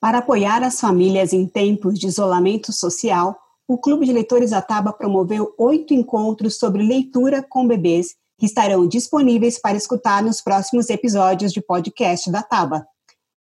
Para 0.00 0.18
apoiar 0.18 0.62
as 0.62 0.80
famílias 0.80 1.34
em 1.34 1.46
tempos 1.46 1.98
de 1.98 2.06
isolamento 2.06 2.72
social, 2.72 3.36
o 3.68 3.76
Clube 3.76 4.06
de 4.06 4.12
Leitores 4.14 4.50
Ataba 4.50 4.94
promoveu 4.94 5.52
oito 5.58 5.92
encontros 5.92 6.56
sobre 6.56 6.82
leitura 6.82 7.42
com 7.46 7.68
bebês 7.68 8.14
que 8.38 8.46
estarão 8.46 8.88
disponíveis 8.88 9.60
para 9.60 9.76
escutar 9.76 10.22
nos 10.22 10.40
próximos 10.40 10.88
episódios 10.88 11.52
de 11.52 11.60
podcast 11.60 12.30
da 12.30 12.42
Taba. 12.42 12.86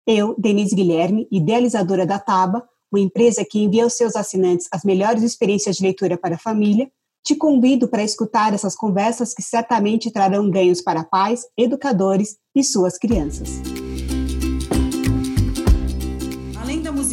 Eu, 0.04 0.34
Denise 0.36 0.74
Guilherme, 0.74 1.28
idealizadora 1.30 2.04
da 2.04 2.18
Taba, 2.18 2.68
uma 2.90 2.98
empresa 2.98 3.44
que 3.48 3.60
envia 3.60 3.84
aos 3.84 3.96
seus 3.96 4.16
assinantes 4.16 4.66
as 4.72 4.82
melhores 4.82 5.22
experiências 5.22 5.76
de 5.76 5.84
leitura 5.84 6.18
para 6.18 6.34
a 6.34 6.38
família, 6.38 6.90
te 7.24 7.36
convido 7.36 7.86
para 7.86 8.02
escutar 8.02 8.52
essas 8.52 8.74
conversas 8.74 9.32
que 9.32 9.42
certamente 9.42 10.10
trarão 10.10 10.50
ganhos 10.50 10.82
para 10.82 11.04
pais, 11.04 11.46
educadores 11.56 12.36
e 12.52 12.64
suas 12.64 12.98
crianças. 12.98 13.77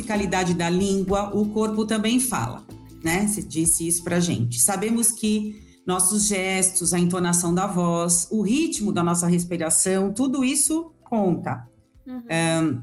Musicalidade 0.05 0.53
da 0.53 0.69
língua, 0.69 1.35
o 1.35 1.49
corpo 1.49 1.85
também 1.85 2.19
fala, 2.19 2.63
né? 3.03 3.25
Você 3.27 3.41
disse 3.41 3.87
isso 3.87 4.03
para 4.03 4.19
gente. 4.19 4.61
Sabemos 4.61 5.11
que 5.11 5.59
nossos 5.85 6.25
gestos, 6.25 6.93
a 6.93 6.99
entonação 6.99 7.53
da 7.53 7.65
voz, 7.65 8.27
o 8.31 8.41
ritmo 8.41 8.91
da 8.91 9.03
nossa 9.03 9.27
respiração, 9.27 10.13
tudo 10.13 10.43
isso 10.43 10.91
conta. 11.03 11.67
Uhum. 12.05 12.23
Um, 12.31 12.81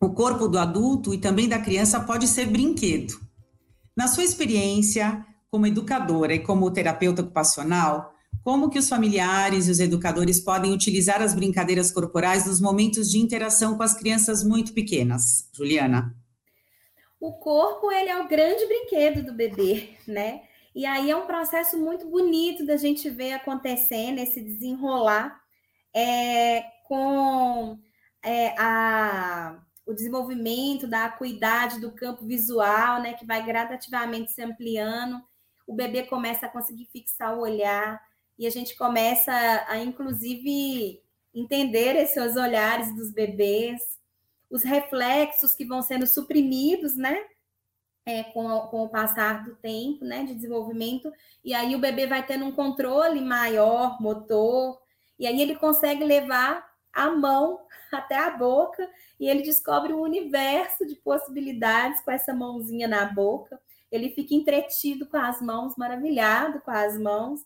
o 0.00 0.10
corpo 0.10 0.48
do 0.48 0.58
adulto 0.58 1.12
e 1.12 1.18
também 1.18 1.48
da 1.48 1.58
criança 1.58 2.00
pode 2.00 2.26
ser 2.26 2.46
brinquedo. 2.46 3.14
Na 3.96 4.06
sua 4.06 4.24
experiência 4.24 5.24
como 5.50 5.66
educadora 5.66 6.32
e 6.34 6.38
como 6.38 6.70
terapeuta 6.70 7.22
ocupacional, 7.22 8.12
como 8.42 8.70
que 8.70 8.78
os 8.78 8.88
familiares 8.88 9.66
e 9.66 9.70
os 9.70 9.80
educadores 9.80 10.40
podem 10.40 10.72
utilizar 10.72 11.20
as 11.20 11.34
brincadeiras 11.34 11.90
corporais 11.90 12.46
nos 12.46 12.60
momentos 12.60 13.10
de 13.10 13.18
interação 13.18 13.76
com 13.76 13.82
as 13.82 13.94
crianças 13.94 14.42
muito 14.42 14.72
pequenas? 14.72 15.48
Juliana. 15.52 16.14
O 17.20 17.34
corpo, 17.34 17.92
ele 17.92 18.08
é 18.08 18.18
o 18.18 18.26
grande 18.26 18.66
brinquedo 18.66 19.22
do 19.22 19.34
bebê, 19.34 19.96
né? 20.08 20.42
E 20.74 20.86
aí 20.86 21.10
é 21.10 21.16
um 21.16 21.26
processo 21.26 21.76
muito 21.78 22.08
bonito 22.08 22.64
da 22.64 22.76
gente 22.76 23.10
ver 23.10 23.32
acontecendo, 23.32 24.18
esse 24.18 24.40
desenrolar 24.40 25.40
é, 25.94 26.62
com 26.86 27.78
é, 28.22 28.54
a, 28.58 29.60
o 29.84 29.92
desenvolvimento 29.92 30.86
da 30.86 31.06
acuidade 31.06 31.80
do 31.80 31.92
campo 31.92 32.24
visual, 32.24 33.02
né, 33.02 33.14
que 33.14 33.26
vai 33.26 33.44
gradativamente 33.44 34.32
se 34.32 34.42
ampliando. 34.42 35.20
O 35.66 35.74
bebê 35.74 36.04
começa 36.04 36.46
a 36.46 36.50
conseguir 36.50 36.88
fixar 36.92 37.36
o 37.36 37.42
olhar 37.42 38.00
e 38.38 38.46
a 38.46 38.50
gente 38.50 38.76
começa 38.76 39.32
a, 39.68 39.76
inclusive, 39.78 41.00
entender 41.34 41.96
esses 41.96 42.36
olhares 42.36 42.94
dos 42.94 43.12
bebês, 43.12 43.99
os 44.50 44.62
reflexos 44.62 45.54
que 45.54 45.64
vão 45.64 45.80
sendo 45.80 46.06
suprimidos, 46.06 46.96
né? 46.96 47.24
é, 48.10 48.24
com, 48.24 48.48
com 48.68 48.84
o 48.84 48.88
passar 48.88 49.44
do 49.44 49.54
tempo, 49.56 50.04
né, 50.04 50.24
de 50.24 50.34
desenvolvimento, 50.34 51.12
e 51.44 51.54
aí 51.54 51.74
o 51.74 51.78
bebê 51.80 52.06
vai 52.06 52.24
tendo 52.24 52.44
um 52.44 52.52
controle 52.52 53.20
maior, 53.20 54.00
motor, 54.00 54.80
e 55.18 55.26
aí 55.26 55.40
ele 55.40 55.54
consegue 55.56 56.04
levar 56.04 56.68
a 56.92 57.10
mão 57.10 57.60
até 57.92 58.16
a 58.16 58.30
boca 58.30 58.88
e 59.18 59.28
ele 59.28 59.42
descobre 59.42 59.92
um 59.92 60.00
universo 60.00 60.86
de 60.86 60.96
possibilidades 60.96 62.00
com 62.02 62.10
essa 62.10 62.32
mãozinha 62.32 62.88
na 62.88 63.04
boca. 63.04 63.60
Ele 63.92 64.10
fica 64.10 64.34
entretido 64.34 65.06
com 65.06 65.16
as 65.16 65.42
mãos, 65.42 65.76
maravilhado 65.76 66.60
com 66.60 66.70
as 66.70 66.98
mãos, 66.98 67.44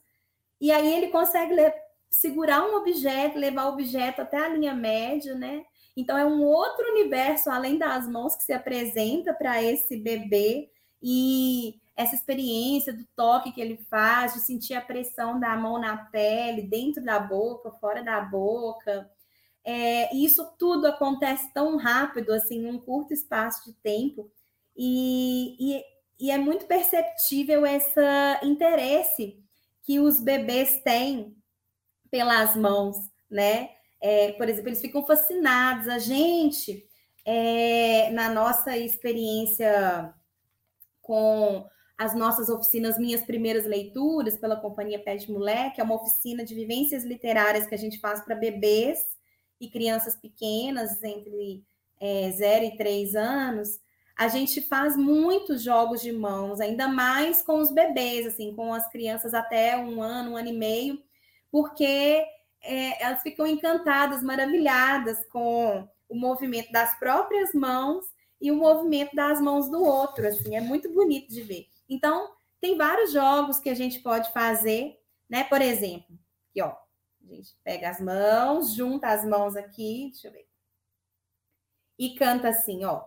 e 0.61 0.71
aí 0.71 0.95
ele 0.95 1.09
consegue 1.09 1.55
segurar 2.09 2.63
um 2.63 2.77
objeto, 2.77 3.39
levar 3.39 3.67
o 3.67 3.73
objeto 3.73 4.23
até 4.23 4.39
a 4.39 4.49
linha 4.49 4.75
média, 4.75 5.35
né? 5.35 5.65
Então, 5.97 6.19
é 6.19 6.25
um 6.25 6.43
outro 6.43 6.85
universo 6.91 7.51
além 7.51 7.79
das 7.79 8.09
mãos 8.09 8.37
que 8.37 8.45
se 8.45 8.53
apresenta 8.53 9.33
para 9.33 9.63
esse 9.63 9.97
bebê 9.97 10.71
e 11.03 11.81
essa 11.97 12.15
experiência 12.15 12.93
do 12.93 13.05
toque 13.15 13.53
que 13.53 13.61
ele 13.61 13.77
faz, 13.89 14.35
de 14.35 14.41
sentir 14.41 14.75
a 14.75 14.81
pressão 14.81 15.39
da 15.39 15.57
mão 15.57 15.79
na 15.79 15.97
pele, 15.97 16.63
dentro 16.63 17.05
da 17.05 17.21
boca, 17.21 17.71
fora 17.73 18.03
da 18.03 18.21
boca. 18.21 19.09
É, 19.65 20.15
isso 20.15 20.45
tudo 20.59 20.87
acontece 20.87 21.53
tão 21.55 21.77
rápido, 21.77 22.33
assim, 22.33 22.67
em 22.67 22.71
um 22.71 22.79
curto 22.79 23.15
espaço 23.15 23.65
de 23.65 23.77
tempo, 23.77 24.31
e, 24.77 25.57
e, 25.79 25.85
e 26.19 26.31
é 26.31 26.39
muito 26.39 26.67
perceptível 26.67 27.65
esse 27.65 28.01
interesse 28.43 29.39
que 29.83 30.01
os 30.01 30.21
bebês 30.21 30.83
têm 30.83 31.37
pelas 32.11 32.57
mãos, 32.57 32.97
né? 33.31 33.71
É, 34.05 34.33
por 34.33 34.47
exemplo, 34.51 34.69
eles 34.69 34.83
ficam 34.83 35.03
fascinados. 35.07 35.89
A 35.89 35.99
gente, 35.99 36.87
é, 37.25 38.11
na 38.11 38.29
nossa 38.29 38.77
experiência 38.77 40.13
com 41.01 41.67
as 41.97 42.15
nossas 42.15 42.51
oficinas 42.51 42.99
Minhas 42.99 43.23
Primeiras 43.23 43.65
Leituras, 43.65 44.37
pela 44.37 44.61
Companhia 44.61 45.03
de 45.03 45.33
Moleque, 45.33 45.81
é 45.81 45.85
uma 45.85 45.95
oficina 45.95 46.45
de 46.45 46.55
vivências 46.55 47.03
literárias 47.03 47.67
que 47.67 47.75
a 47.75 47.79
gente 47.79 47.99
faz 47.99 48.23
para 48.23 48.35
bebês 48.35 48.99
e 49.59 49.71
crianças 49.71 50.15
pequenas, 50.17 51.03
entre 51.03 51.65
é, 51.99 52.31
0 52.31 52.65
e 52.67 52.77
3 52.77 53.17
anos. 53.17 53.81
A 54.19 54.29
gente 54.29 54.61
faz 54.61 54.99
muitos 54.99 55.63
jogos 55.63 56.03
de 56.03 56.13
mãos, 56.13 56.61
ainda 56.61 56.89
mais 56.89 57.41
com 57.41 57.59
os 57.59 57.73
bebês, 57.73 58.27
assim, 58.27 58.55
com 58.55 58.75
as 58.75 58.87
crianças 58.91 59.33
até 59.33 59.79
um 59.79 60.03
ano, 60.03 60.33
um 60.33 60.37
ano 60.37 60.49
e 60.49 60.53
meio, 60.53 61.03
porque 61.51 62.23
é, 62.65 63.03
elas 63.03 63.23
ficam 63.23 63.47
encantadas, 63.47 64.23
maravilhadas 64.23 65.25
com 65.29 65.89
o 66.09 66.15
movimento 66.17 66.73
das 66.73 66.99
próprias 66.99 67.53
mãos 67.53 68.05
e 68.41 68.51
o 68.51 68.57
movimento 68.57 69.15
das 69.15 69.41
mãos 69.41 69.71
do 69.71 69.83
outro, 69.83 70.27
assim, 70.27 70.57
é 70.57 70.61
muito 70.61 70.93
bonito 70.93 71.29
de 71.29 71.43
ver. 71.43 71.67
Então, 71.89 72.33
tem 72.61 72.77
vários 72.77 73.13
jogos 73.13 73.59
que 73.59 73.69
a 73.69 73.75
gente 73.75 74.01
pode 74.01 74.33
fazer, 74.33 74.99
né? 75.29 75.45
Por 75.45 75.61
exemplo, 75.61 76.19
aqui, 76.51 76.63
ó, 76.63 76.75
a 77.23 77.35
gente 77.35 77.57
pega 77.63 77.91
as 77.91 78.01
mãos, 78.01 78.75
junta 78.75 79.09
as 79.09 79.25
mãos 79.25 79.57
aqui, 79.57 80.09
deixa 80.11 80.29
eu 80.29 80.33
ver. 80.33 80.49
E 81.99 82.15
canta 82.15 82.49
assim, 82.49 82.85
ó. 82.85 83.05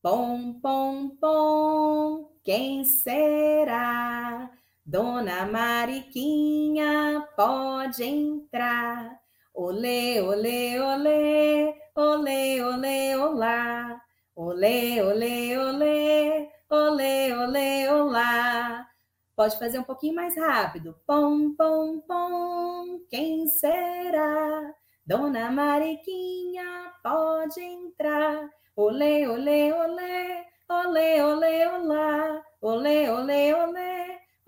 Pom, 0.00 0.54
pom, 0.60 1.10
pom, 1.16 2.32
quem 2.42 2.84
será? 2.84 4.50
Dona 4.88 5.44
Mariquinha, 5.44 7.20
pode 7.36 8.02
entrar. 8.02 9.20
Olê, 9.54 10.18
olê, 10.22 10.80
olê, 10.80 11.74
olê, 11.94 12.62
olê, 12.62 13.16
olá. 13.18 14.00
Olê, 14.34 15.02
olê, 15.02 15.58
olê, 15.58 16.48
olê, 16.70 17.32
olê, 17.36 17.88
olá. 17.90 18.88
Pode 19.36 19.58
fazer 19.58 19.78
um 19.78 19.82
pouquinho 19.82 20.14
mais 20.14 20.34
rápido. 20.38 20.96
Pom, 21.06 21.54
pom, 21.54 22.00
pom, 22.08 23.04
quem 23.10 23.46
será? 23.46 24.72
Dona 25.06 25.50
Mariquinha, 25.50 26.94
pode 27.02 27.60
entrar. 27.60 28.48
Olê, 28.74 29.28
olê, 29.28 29.70
olê, 29.70 30.46
olê, 30.66 31.22
olê, 31.22 31.66
olá. 31.76 32.42
Olê, 32.62 33.10
olê, 33.10 33.52
olê. 33.52 33.97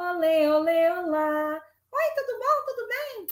Olê, 0.03 0.49
olê, 0.49 0.91
olá. 0.93 1.61
Oi, 1.93 2.15
tudo 2.17 2.39
bom? 2.39 2.67
Tudo 2.67 2.89
bem? 2.89 3.27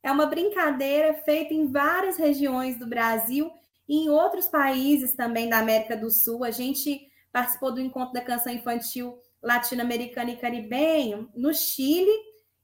É 0.00 0.12
uma 0.12 0.26
brincadeira 0.26 1.12
feita 1.24 1.52
em 1.52 1.72
várias 1.72 2.16
regiões 2.16 2.78
do 2.78 2.86
Brasil 2.86 3.50
e 3.88 4.04
em 4.04 4.08
outros 4.08 4.46
países 4.46 5.14
também 5.14 5.48
da 5.48 5.58
América 5.58 5.96
do 5.96 6.08
Sul. 6.08 6.44
A 6.44 6.52
gente 6.52 7.10
participou 7.32 7.74
do 7.74 7.80
encontro 7.80 8.12
da 8.12 8.20
canção 8.20 8.52
infantil 8.52 9.18
latino-americana 9.42 10.30
e 10.30 10.36
caribenho 10.36 11.28
no 11.34 11.52
Chile 11.52 12.16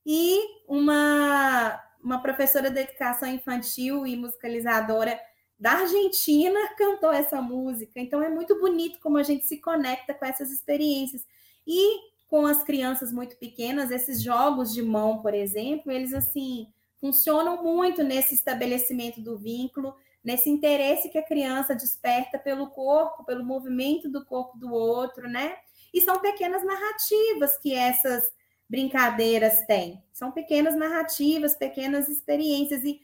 e 0.06 0.38
uma, 0.68 1.82
uma 2.00 2.22
professora 2.22 2.70
de 2.70 2.82
educação 2.82 3.28
infantil 3.28 4.06
e 4.06 4.14
musicalizadora 4.14 5.20
da 5.58 5.72
Argentina 5.72 6.60
cantou 6.78 7.12
essa 7.12 7.42
música. 7.42 7.98
Então 7.98 8.22
é 8.22 8.28
muito 8.28 8.60
bonito 8.60 9.00
como 9.00 9.18
a 9.18 9.24
gente 9.24 9.44
se 9.44 9.60
conecta 9.60 10.14
com 10.14 10.24
essas 10.24 10.52
experiências. 10.52 11.26
E 11.66 12.11
com 12.32 12.46
as 12.46 12.62
crianças 12.62 13.12
muito 13.12 13.36
pequenas, 13.36 13.90
esses 13.90 14.22
jogos 14.22 14.72
de 14.72 14.82
mão, 14.82 15.20
por 15.20 15.34
exemplo, 15.34 15.92
eles 15.92 16.14
assim 16.14 16.66
funcionam 16.98 17.62
muito 17.62 18.02
nesse 18.02 18.34
estabelecimento 18.34 19.20
do 19.20 19.36
vínculo, 19.36 19.94
nesse 20.24 20.48
interesse 20.48 21.10
que 21.10 21.18
a 21.18 21.26
criança 21.26 21.74
desperta 21.74 22.38
pelo 22.38 22.70
corpo, 22.70 23.22
pelo 23.26 23.44
movimento 23.44 24.08
do 24.08 24.24
corpo 24.24 24.56
do 24.56 24.72
outro, 24.72 25.28
né? 25.28 25.56
E 25.92 26.00
são 26.00 26.22
pequenas 26.22 26.64
narrativas 26.64 27.58
que 27.58 27.74
essas 27.74 28.32
brincadeiras 28.66 29.66
têm. 29.66 30.02
São 30.10 30.32
pequenas 30.32 30.74
narrativas, 30.74 31.54
pequenas 31.54 32.08
experiências 32.08 32.82
e 32.82 32.98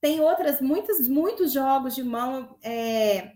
tem 0.00 0.20
outras, 0.20 0.60
muitos, 0.60 1.08
muitos 1.08 1.52
jogos 1.52 1.96
de 1.96 2.04
mão 2.04 2.56
é, 2.62 3.32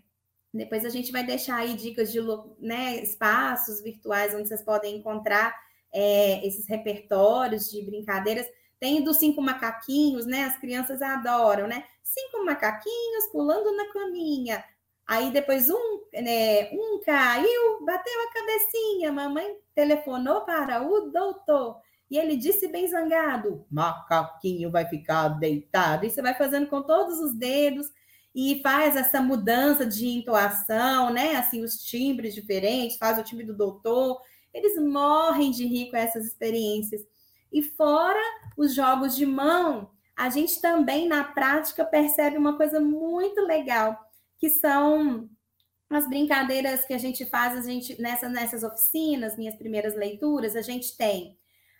depois 0.55 0.85
a 0.85 0.89
gente 0.89 1.11
vai 1.11 1.23
deixar 1.23 1.57
aí 1.57 1.73
dicas 1.73 2.11
de 2.11 2.19
né, 2.59 2.95
espaços 3.03 3.81
virtuais 3.81 4.33
onde 4.33 4.47
vocês 4.47 4.63
podem 4.63 4.97
encontrar 4.97 5.53
é, 5.93 6.45
esses 6.45 6.67
repertórios 6.67 7.69
de 7.69 7.83
brincadeiras. 7.85 8.47
Tem 8.79 9.03
dos 9.03 9.17
cinco 9.17 9.41
macaquinhos, 9.41 10.25
né? 10.25 10.43
As 10.43 10.57
crianças 10.57 11.01
adoram, 11.01 11.67
né? 11.67 11.85
Cinco 12.03 12.43
macaquinhos 12.43 13.27
pulando 13.31 13.75
na 13.75 13.91
caminha. 13.91 14.63
Aí 15.07 15.31
depois 15.31 15.69
um 15.69 16.01
né, 16.13 16.71
um 16.71 16.99
caiu, 17.05 17.85
bateu 17.85 18.13
a 18.21 18.33
cabecinha, 18.33 19.11
mamãe 19.11 19.57
telefonou 19.73 20.41
para 20.41 20.81
o 20.81 21.11
doutor. 21.11 21.79
E 22.09 22.17
ele 22.17 22.35
disse 22.35 22.67
bem 22.67 22.87
zangado: 22.87 23.65
macaquinho 23.69 24.71
vai 24.71 24.85
ficar 24.85 25.29
deitado. 25.29 26.05
E 26.05 26.09
você 26.09 26.21
vai 26.21 26.33
fazendo 26.33 26.67
com 26.67 26.81
todos 26.81 27.19
os 27.19 27.33
dedos 27.33 27.87
e 28.35 28.59
faz 28.61 28.97
essa 28.97 29.21
mudança 29.21 29.85
de 29.85 30.09
entoação, 30.09 31.09
né? 31.09 31.37
Assim, 31.37 31.63
os 31.63 31.81
timbres 31.81 32.35
diferentes, 32.35 32.97
faz 32.97 33.17
o 33.17 33.23
timbre 33.23 33.45
do 33.45 33.55
doutor. 33.55 34.19
Eles 34.53 34.77
morrem 34.77 35.51
de 35.51 35.65
rir 35.65 35.89
com 35.89 35.95
essas 35.95 36.25
experiências. 36.25 37.01
E 37.49 37.61
fora 37.61 38.21
os 38.57 38.75
jogos 38.75 39.15
de 39.15 39.25
mão, 39.25 39.89
a 40.17 40.29
gente 40.29 40.59
também 40.59 41.07
na 41.07 41.23
prática 41.23 41.85
percebe 41.85 42.37
uma 42.37 42.57
coisa 42.57 42.81
muito 42.81 43.39
legal, 43.39 43.97
que 44.37 44.49
são 44.49 45.29
as 45.89 46.05
brincadeiras 46.09 46.83
que 46.83 46.93
a 46.93 46.97
gente 46.97 47.25
faz, 47.25 47.57
a 47.57 47.61
gente 47.61 48.01
nessa, 48.01 48.27
nessas 48.27 48.63
oficinas, 48.63 49.37
minhas 49.37 49.55
primeiras 49.55 49.95
leituras, 49.95 50.57
a 50.57 50.61
gente 50.61 50.97
tem 50.97 51.37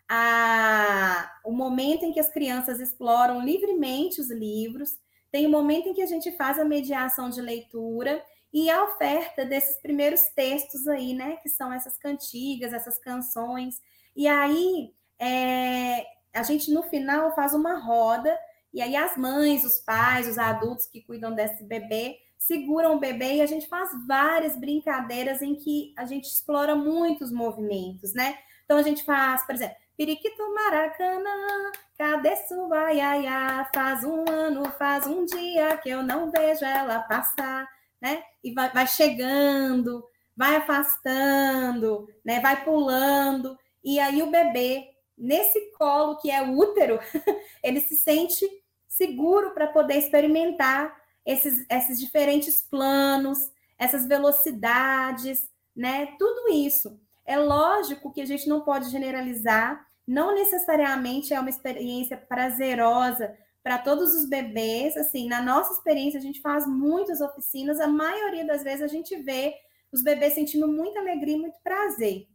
a, 0.07 1.29
o 1.43 1.51
momento 1.51 2.05
em 2.05 2.13
que 2.13 2.19
as 2.19 2.29
crianças 2.29 2.79
exploram 2.79 3.43
livremente 3.43 4.21
os 4.21 4.29
livros, 4.29 4.97
tem 5.35 5.45
o 5.45 5.49
momento 5.49 5.89
em 5.89 5.93
que 5.93 6.01
a 6.01 6.05
gente 6.05 6.31
faz 6.37 6.57
a 6.57 6.63
mediação 6.63 7.29
de 7.29 7.41
leitura 7.41 8.23
e 8.53 8.69
a 8.69 8.85
oferta 8.85 9.43
desses 9.43 9.81
primeiros 9.81 10.21
textos 10.33 10.87
aí, 10.87 11.13
né, 11.13 11.35
que 11.43 11.49
são 11.49 11.73
essas 11.73 11.97
cantigas, 11.97 12.71
essas 12.71 12.97
canções. 12.97 13.75
E 14.15 14.29
aí 14.29 14.93
é, 15.19 16.05
a 16.33 16.41
gente 16.41 16.71
no 16.71 16.83
final 16.83 17.35
faz 17.35 17.53
uma 17.53 17.77
roda 17.77 18.33
e 18.73 18.81
aí 18.81 18.95
as 18.95 19.17
mães, 19.17 19.65
os 19.65 19.79
pais, 19.79 20.25
os 20.25 20.37
adultos 20.37 20.85
que 20.85 21.01
cuidam 21.01 21.35
desse 21.35 21.65
bebê 21.65 22.15
seguram 22.39 22.95
o 22.95 22.99
bebê 23.01 23.33
e 23.33 23.41
a 23.41 23.45
gente 23.45 23.67
faz 23.67 23.89
várias 24.07 24.55
brincadeiras 24.55 25.41
em 25.41 25.53
que 25.55 25.93
a 25.97 26.05
gente 26.05 26.29
explora 26.29 26.77
muitos 26.77 27.29
movimentos, 27.29 28.13
né? 28.13 28.37
Então 28.63 28.77
a 28.77 28.83
gente 28.83 29.03
faz, 29.03 29.45
por 29.45 29.53
exemplo, 29.53 29.75
Periquito 29.97 30.53
Maracanã, 30.53 31.71
cadê 31.97 32.35
sua 32.35 32.91
iaia? 32.91 33.69
Faz 33.73 34.03
um 34.03 34.25
ano, 34.29 34.69
faz 34.71 35.07
um 35.07 35.23
dia 35.23 35.77
que 35.77 35.89
eu 35.89 36.03
não 36.03 36.29
vejo 36.29 36.65
ela 36.65 36.99
passar, 36.99 37.65
né? 38.01 38.21
E 38.43 38.53
vai, 38.53 38.69
vai 38.73 38.85
chegando, 38.87 40.05
vai 40.35 40.57
afastando, 40.57 42.09
né? 42.25 42.41
Vai 42.41 42.65
pulando. 42.65 43.57
E 43.81 43.97
aí 43.97 44.21
o 44.21 44.29
bebê, 44.29 44.85
nesse 45.17 45.71
colo 45.77 46.17
que 46.17 46.29
é 46.29 46.41
útero, 46.41 46.99
ele 47.63 47.79
se 47.79 47.95
sente 47.95 48.45
seguro 48.85 49.53
para 49.53 49.67
poder 49.67 49.95
experimentar 49.95 50.93
esses, 51.25 51.65
esses 51.69 51.97
diferentes 52.01 52.61
planos, 52.61 53.37
essas 53.77 54.05
velocidades, 54.05 55.49
né? 55.73 56.15
Tudo 56.19 56.49
isso. 56.51 56.99
É 57.25 57.37
lógico 57.37 58.11
que 58.13 58.21
a 58.21 58.25
gente 58.25 58.47
não 58.47 58.61
pode 58.61 58.89
generalizar, 58.89 59.85
não 60.07 60.35
necessariamente 60.35 61.33
é 61.33 61.39
uma 61.39 61.49
experiência 61.49 62.15
prazerosa 62.15 63.35
para 63.63 63.79
todos 63.79 64.13
os 64.13 64.29
bebês. 64.29 64.95
Assim, 64.95 65.27
na 65.27 65.41
nossa 65.41 65.73
experiência, 65.73 66.19
a 66.19 66.23
gente 66.23 66.39
faz 66.39 66.67
muitas 66.67 67.19
oficinas, 67.21 67.79
a 67.79 67.87
maioria 67.87 68.45
das 68.45 68.63
vezes 68.63 68.83
a 68.83 68.87
gente 68.87 69.15
vê 69.17 69.55
os 69.91 70.03
bebês 70.03 70.35
sentindo 70.35 70.67
muita 70.67 70.99
alegria 70.99 71.35
e 71.35 71.39
muito 71.39 71.57
prazer. 71.63 72.27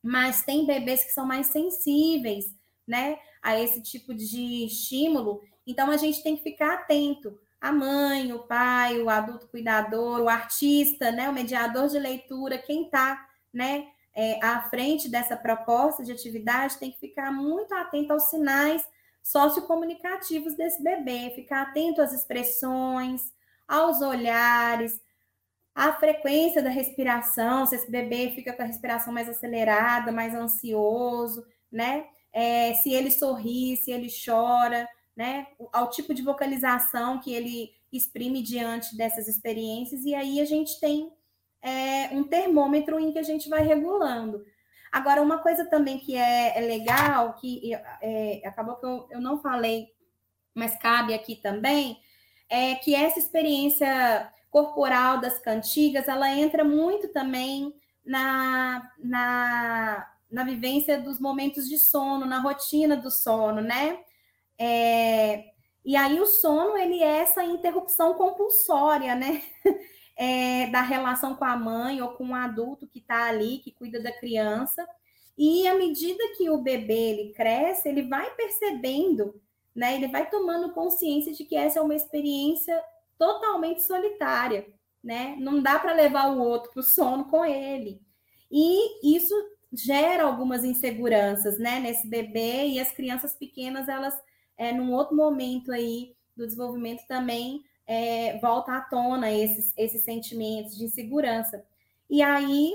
Mas 0.00 0.44
tem 0.44 0.66
bebês 0.66 1.02
que 1.02 1.12
são 1.12 1.26
mais 1.26 1.48
sensíveis, 1.48 2.54
né, 2.86 3.18
a 3.42 3.58
esse 3.58 3.82
tipo 3.82 4.14
de 4.14 4.66
estímulo. 4.66 5.40
Então 5.66 5.90
a 5.90 5.96
gente 5.96 6.22
tem 6.22 6.36
que 6.36 6.42
ficar 6.42 6.74
atento. 6.74 7.36
A 7.60 7.72
mãe, 7.72 8.32
o 8.32 8.40
pai, 8.40 9.00
o 9.00 9.10
adulto 9.10 9.48
cuidador, 9.48 10.20
o 10.20 10.28
artista, 10.28 11.10
né, 11.10 11.28
o 11.28 11.32
mediador 11.32 11.88
de 11.88 11.98
leitura, 11.98 12.56
quem 12.56 12.84
está, 12.84 13.26
né, 13.52 13.88
é, 14.18 14.44
à 14.44 14.62
frente 14.62 15.08
dessa 15.08 15.36
proposta 15.36 16.02
de 16.02 16.10
atividade 16.10 16.76
tem 16.76 16.90
que 16.90 16.98
ficar 16.98 17.30
muito 17.30 17.72
atento 17.72 18.12
aos 18.12 18.24
sinais 18.24 18.84
sociocomunicativos 19.22 20.56
desse 20.56 20.82
bebê, 20.82 21.30
ficar 21.36 21.62
atento 21.62 22.02
às 22.02 22.12
expressões, 22.12 23.32
aos 23.68 24.00
olhares, 24.00 25.00
à 25.72 25.92
frequência 25.92 26.60
da 26.60 26.68
respiração, 26.68 27.64
se 27.64 27.76
esse 27.76 27.88
bebê 27.88 28.32
fica 28.34 28.52
com 28.52 28.62
a 28.62 28.64
respiração 28.64 29.12
mais 29.12 29.28
acelerada, 29.28 30.10
mais 30.10 30.34
ansioso, 30.34 31.46
né? 31.70 32.04
É, 32.32 32.74
se 32.74 32.92
ele 32.92 33.12
sorri, 33.12 33.76
se 33.76 33.92
ele 33.92 34.08
chora, 34.08 34.88
né? 35.16 35.46
Ao 35.72 35.88
tipo 35.90 36.12
de 36.12 36.22
vocalização 36.22 37.20
que 37.20 37.32
ele 37.32 37.70
exprime 37.92 38.42
diante 38.42 38.96
dessas 38.96 39.28
experiências, 39.28 40.04
e 40.04 40.12
aí 40.12 40.40
a 40.40 40.44
gente 40.44 40.80
tem 40.80 41.08
é, 41.62 42.08
um 42.12 42.24
termômetro 42.24 42.98
em 42.98 43.12
que 43.12 43.18
a 43.18 43.22
gente 43.22 43.48
vai 43.48 43.62
regulando. 43.62 44.44
Agora, 44.90 45.22
uma 45.22 45.38
coisa 45.38 45.64
também 45.66 45.98
que 45.98 46.16
é, 46.16 46.58
é 46.58 46.60
legal, 46.60 47.34
que 47.34 47.74
é, 48.00 48.42
acabou 48.46 48.76
que 48.76 48.86
eu, 48.86 49.06
eu 49.10 49.20
não 49.20 49.40
falei, 49.40 49.88
mas 50.54 50.78
cabe 50.78 51.12
aqui 51.14 51.36
também, 51.36 52.00
é 52.48 52.74
que 52.76 52.94
essa 52.94 53.18
experiência 53.18 54.32
corporal 54.50 55.20
das 55.20 55.38
cantigas, 55.38 56.08
ela 56.08 56.30
entra 56.30 56.64
muito 56.64 57.08
também 57.08 57.74
na, 58.04 58.90
na, 58.98 60.10
na 60.30 60.44
vivência 60.44 60.98
dos 60.98 61.20
momentos 61.20 61.68
de 61.68 61.78
sono, 61.78 62.24
na 62.24 62.40
rotina 62.40 62.96
do 62.96 63.10
sono, 63.10 63.60
né? 63.60 63.98
É, 64.58 65.44
e 65.84 65.96
aí 65.96 66.18
o 66.20 66.26
sono, 66.26 66.76
ele 66.76 67.02
é 67.02 67.18
essa 67.18 67.44
interrupção 67.44 68.14
compulsória, 68.14 69.14
né? 69.14 69.42
é, 70.18 70.66
da 70.66 70.82
relação 70.82 71.36
com 71.36 71.44
a 71.44 71.56
mãe 71.56 72.02
ou 72.02 72.08
com 72.08 72.30
o 72.30 72.34
adulto 72.34 72.88
que 72.88 72.98
está 72.98 73.28
ali, 73.28 73.58
que 73.58 73.70
cuida 73.70 74.02
da 74.02 74.10
criança. 74.10 74.84
E 75.36 75.68
à 75.68 75.76
medida 75.76 76.18
que 76.36 76.50
o 76.50 76.58
bebê 76.58 77.10
ele 77.10 77.32
cresce, 77.32 77.88
ele 77.88 78.02
vai 78.02 78.28
percebendo, 78.34 79.40
né? 79.72 79.94
Ele 79.94 80.08
vai 80.08 80.28
tomando 80.28 80.74
consciência 80.74 81.32
de 81.32 81.44
que 81.44 81.54
essa 81.54 81.78
é 81.78 81.82
uma 81.82 81.94
experiência 81.94 82.82
totalmente 83.16 83.84
solitária, 83.84 84.66
né? 85.02 85.36
Não 85.38 85.62
dá 85.62 85.78
para 85.78 85.92
levar 85.92 86.32
o 86.32 86.42
outro 86.42 86.72
para 86.72 86.80
o 86.80 86.82
sono 86.82 87.26
com 87.26 87.44
ele. 87.44 88.02
E 88.50 89.16
isso 89.16 89.32
gera 89.72 90.24
algumas 90.24 90.64
inseguranças, 90.64 91.60
né? 91.60 91.78
Nesse 91.78 92.08
bebê 92.08 92.66
e 92.66 92.80
as 92.80 92.90
crianças 92.90 93.36
pequenas, 93.36 93.88
elas, 93.88 94.18
é, 94.56 94.72
num 94.72 94.92
outro 94.92 95.14
momento 95.14 95.70
aí 95.70 96.16
do 96.36 96.44
desenvolvimento 96.44 97.06
também, 97.06 97.62
é, 97.88 98.38
volta 98.38 98.76
à 98.76 98.82
tona 98.82 99.32
esses, 99.32 99.72
esses 99.74 100.04
sentimentos 100.04 100.76
de 100.76 100.84
insegurança. 100.84 101.64
E 102.08 102.20
aí, 102.20 102.70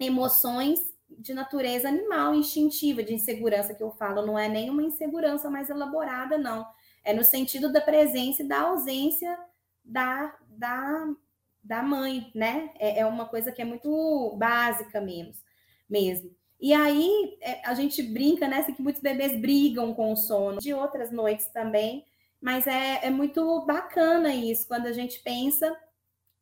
emoções 0.00 0.92
de 1.08 1.32
natureza 1.32 1.88
animal, 1.88 2.34
instintiva, 2.34 3.04
de 3.04 3.14
insegurança 3.14 3.72
que 3.72 3.82
eu 3.82 3.92
falo, 3.92 4.26
não 4.26 4.36
é 4.36 4.48
nenhuma 4.48 4.82
insegurança 4.82 5.48
mais 5.48 5.70
elaborada, 5.70 6.36
não. 6.36 6.66
É 7.04 7.14
no 7.14 7.22
sentido 7.22 7.72
da 7.72 7.80
presença 7.80 8.42
e 8.42 8.48
da 8.48 8.62
ausência 8.62 9.38
da, 9.84 10.36
da, 10.48 11.14
da 11.62 11.82
mãe, 11.82 12.28
né? 12.34 12.72
É, 12.80 13.00
é 13.00 13.06
uma 13.06 13.26
coisa 13.26 13.52
que 13.52 13.62
é 13.62 13.64
muito 13.64 14.34
básica 14.36 15.00
mesmo. 15.00 15.34
mesmo. 15.88 16.34
E 16.60 16.74
aí 16.74 17.38
é, 17.40 17.64
a 17.64 17.74
gente 17.74 18.02
brinca, 18.02 18.48
né? 18.48 18.58
Assim, 18.58 18.74
que 18.74 18.82
muitos 18.82 19.00
bebês 19.00 19.40
brigam 19.40 19.94
com 19.94 20.12
o 20.12 20.16
sono, 20.16 20.58
de 20.58 20.74
outras 20.74 21.12
noites 21.12 21.46
também, 21.46 22.04
mas 22.40 22.66
é, 22.66 23.06
é 23.06 23.10
muito 23.10 23.64
bacana 23.66 24.34
isso, 24.34 24.68
quando 24.68 24.86
a 24.86 24.92
gente 24.92 25.20
pensa 25.20 25.76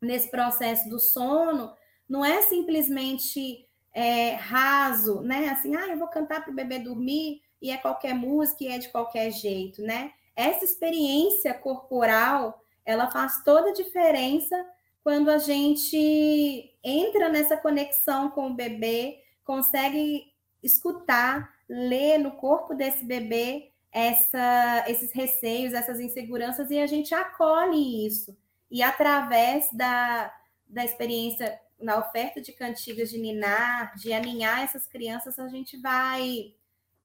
nesse 0.00 0.30
processo 0.30 0.88
do 0.88 0.98
sono, 0.98 1.72
não 2.08 2.24
é 2.24 2.42
simplesmente 2.42 3.66
é, 3.92 4.34
raso, 4.34 5.22
né? 5.22 5.48
Assim, 5.48 5.74
ah, 5.76 5.88
eu 5.88 5.98
vou 5.98 6.08
cantar 6.08 6.42
para 6.42 6.52
o 6.52 6.54
bebê 6.54 6.78
dormir 6.78 7.40
e 7.62 7.70
é 7.70 7.76
qualquer 7.76 8.14
música 8.14 8.64
e 8.64 8.68
é 8.68 8.78
de 8.78 8.88
qualquer 8.90 9.30
jeito, 9.30 9.82
né? 9.82 10.12
Essa 10.36 10.64
experiência 10.64 11.54
corporal, 11.54 12.60
ela 12.84 13.10
faz 13.10 13.42
toda 13.44 13.70
a 13.70 13.74
diferença 13.74 14.54
quando 15.02 15.30
a 15.30 15.38
gente 15.38 16.74
entra 16.82 17.28
nessa 17.28 17.56
conexão 17.56 18.30
com 18.30 18.48
o 18.48 18.54
bebê, 18.54 19.18
consegue 19.44 20.32
escutar, 20.62 21.54
ler 21.68 22.18
no 22.18 22.32
corpo 22.32 22.74
desse 22.74 23.04
bebê 23.04 23.70
essa, 23.94 24.84
esses 24.88 25.12
receios, 25.12 25.72
essas 25.72 26.00
inseguranças, 26.00 26.68
e 26.68 26.80
a 26.80 26.86
gente 26.86 27.14
acolhe 27.14 28.04
isso. 28.04 28.36
E 28.68 28.82
através 28.82 29.68
da, 29.72 30.34
da 30.66 30.84
experiência 30.84 31.56
na 31.80 31.98
oferta 32.00 32.40
de 32.40 32.52
cantigas 32.52 33.08
de 33.08 33.18
ninar, 33.18 33.94
de 33.94 34.12
aninhar 34.12 34.64
essas 34.64 34.84
crianças, 34.86 35.38
a 35.38 35.46
gente 35.46 35.76
vai 35.80 36.54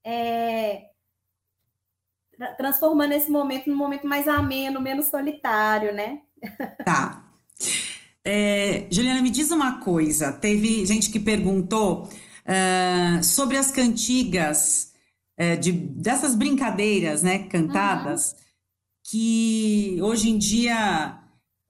é, 0.02 0.86
transformando 2.56 3.12
esse 3.12 3.30
momento 3.30 3.70
num 3.70 3.76
momento 3.76 4.08
mais 4.08 4.26
ameno, 4.26 4.80
menos 4.80 5.06
solitário, 5.06 5.94
né? 5.94 6.22
Tá. 6.84 7.24
É, 8.24 8.86
Juliana, 8.90 9.22
me 9.22 9.30
diz 9.30 9.52
uma 9.52 9.78
coisa. 9.80 10.32
Teve 10.32 10.84
gente 10.86 11.10
que 11.10 11.20
perguntou 11.20 12.08
uh, 12.08 13.22
sobre 13.22 13.56
as 13.56 13.70
cantigas 13.70 14.89
é, 15.40 15.56
de, 15.56 15.72
dessas 15.72 16.34
brincadeiras 16.34 17.22
né, 17.22 17.44
cantadas, 17.44 18.32
uhum. 18.32 18.38
que 19.04 19.98
hoje 20.02 20.28
em 20.28 20.36
dia 20.36 21.18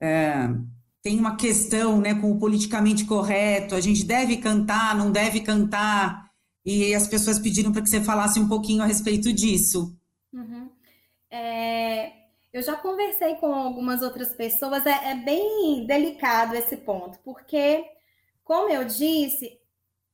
é, 0.03 0.49
tem 1.01 1.17
uma 1.17 1.37
questão 1.37 2.01
né, 2.01 2.17
com 2.17 2.33
o 2.33 2.39
politicamente 2.41 3.05
correto, 3.05 3.77
a 3.77 3.81
gente 3.81 4.05
deve 4.05 4.39
cantar, 4.39 4.97
não 4.97 5.13
deve 5.13 5.41
cantar, 5.43 6.33
e 6.67 6.93
as 6.93 7.07
pessoas 7.07 7.39
pediram 7.39 7.71
para 7.71 7.81
que 7.81 7.89
você 7.89 8.03
falasse 8.03 8.41
um 8.41 8.49
pouquinho 8.49 8.83
a 8.83 8.87
respeito 8.87 9.33
disso. 9.33 9.97
Uhum. 10.33 10.69
É, 11.31 12.11
eu 12.53 12.63
já 12.63 12.75
conversei 12.75 13.37
com 13.37 13.55
algumas 13.55 14.03
outras 14.03 14.35
pessoas, 14.35 14.85
é, 14.85 15.13
é, 15.13 15.15
bem 15.15 15.87
delicado 15.87 16.57
esse 16.57 16.77
ponto, 16.77 17.21
porque, 17.21 17.85
como 18.43 18.69
eu 18.69 18.85
disse, 18.85 19.61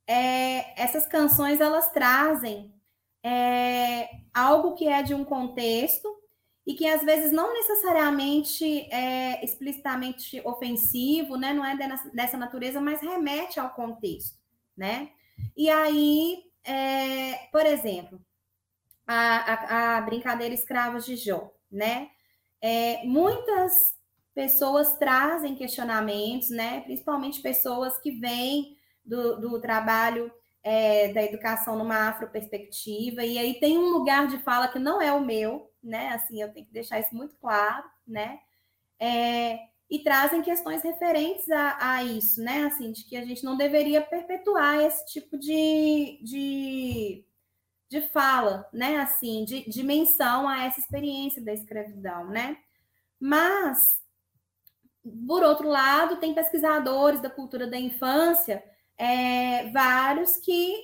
é, 0.07 0.79
essas 0.79 1.07
canções 1.07 1.59
elas 1.59 1.91
trazem 1.91 2.76
é, 3.27 4.09
algo 4.33 4.75
que 4.75 4.87
é 4.87 5.03
de 5.03 5.13
um 5.13 5.25
contexto 5.25 6.09
e 6.65 6.75
que 6.75 6.87
às 6.87 7.03
vezes 7.03 7.33
não 7.33 7.53
necessariamente 7.53 8.83
é 8.93 9.45
explicitamente 9.45 10.41
ofensivo, 10.45 11.37
né? 11.37 11.53
Não 11.53 11.65
é 11.65 11.77
dessa 12.15 12.37
natureza, 12.37 12.81
mas 12.81 13.01
remete 13.01 13.59
ao 13.59 13.71
contexto, 13.71 14.39
né? 14.77 15.11
E 15.57 15.69
aí, 15.69 16.45
é, 16.63 17.49
por 17.51 17.67
exemplo, 17.67 18.21
a, 19.05 19.17
a, 19.17 19.97
a, 19.97 20.01
brincadeira 20.03 20.55
escravos 20.55 21.05
de 21.05 21.17
Jó, 21.17 21.53
né? 21.71 22.09
É, 22.63 23.05
muitas 23.05 23.97
pessoas 24.33 24.97
trazem 24.99 25.57
questionamentos, 25.57 26.51
né? 26.51 26.81
Principalmente 26.83 27.43
pessoas 27.43 27.99
que 27.99 28.13
vêm 28.13 28.77
do, 29.05 29.41
do 29.41 29.61
trabalho 29.61 30.31
é, 30.67 31.13
da 31.13 31.23
educação 31.23 31.79
numa 31.79 32.09
afroperspectiva, 32.09 33.25
e 33.25 33.39
aí 33.39 33.55
tem 33.61 33.79
um 33.79 33.91
lugar 33.91 34.27
de 34.27 34.37
fala 34.41 34.67
que 34.67 34.81
não 34.81 35.01
é 35.01 35.13
o 35.13 35.25
meu, 35.25 35.73
né? 35.81 36.09
Assim, 36.09 36.43
eu 36.43 36.53
tenho 36.53 36.67
que 36.67 36.73
deixar 36.73 36.99
isso 36.99 37.15
muito 37.15 37.37
claro, 37.37 37.89
né? 38.05 38.41
É, 38.99 39.61
e 39.89 40.01
trazem 40.01 40.43
questões 40.43 40.83
referentes 40.83 41.49
a, 41.53 41.93
a, 41.93 42.03
isso, 42.03 42.43
né? 42.43 42.65
Assim, 42.65 42.91
de 42.91 43.05
que 43.05 43.17
a 43.17 43.25
gente 43.25 43.45
não 43.45 43.57
deveria 43.57 44.01
perpetuar 44.01 44.81
esse 44.81 45.07
tipo 45.07 45.39
de, 45.39 46.19
de, 46.25 47.25
de 47.89 48.01
fala, 48.09 48.69
né? 48.73 48.97
Assim, 48.97 49.45
de, 49.45 49.71
de 49.71 49.85
menção 49.85 50.49
a 50.49 50.65
essa 50.65 50.81
experiência 50.81 51.41
da 51.45 51.53
escravidão, 51.53 52.27
né? 52.27 52.59
Mas, 53.21 54.01
por 55.29 55.45
outro 55.45 55.69
lado, 55.69 56.17
tem 56.17 56.35
pesquisadores 56.35 57.23
da 57.23 57.31
cultura 57.31 57.69
da 57.69 57.79
infância, 57.79 58.65
é, 58.99 59.71
vários 59.71 60.37
que 60.37 60.75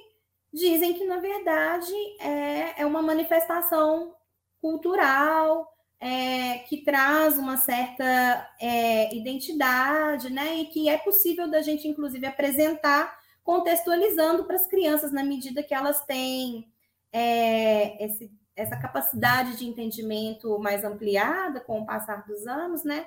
dizem 0.52 0.95
que, 0.95 1.04
na 1.04 1.19
verdade, 1.19 1.92
é, 2.21 2.83
é 2.83 2.87
uma 2.87 3.02
manifestação 3.02 4.14
cultural, 4.61 5.73
é, 5.99 6.59
que 6.69 6.78
traz 6.78 7.38
uma 7.38 7.57
certa 7.57 8.50
é, 8.61 9.14
identidade, 9.14 10.31
né? 10.31 10.57
E 10.57 10.64
que 10.66 10.88
é 10.88 10.99
possível 10.99 11.49
da 11.49 11.62
gente, 11.62 11.87
inclusive, 11.87 12.26
apresentar 12.26 13.21
contextualizando 13.45 14.45
para 14.45 14.57
as 14.57 14.66
crianças 14.66 15.12
na 15.12 15.23
medida 15.25 15.62
que 15.62 15.75
elas 15.75 16.04
têm 16.04 16.69
é, 17.12 18.04
esse, 18.04 18.33
essa 18.54 18.76
capacidade 18.76 19.57
de 19.57 19.66
entendimento 19.66 20.59
mais 20.59 20.85
ampliada 20.85 21.61
com 21.61 21.81
o 21.81 21.87
passar 21.87 22.26
dos 22.26 22.47
anos, 22.47 22.85
né? 22.85 23.07